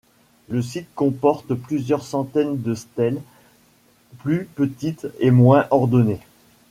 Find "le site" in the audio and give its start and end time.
0.49-0.87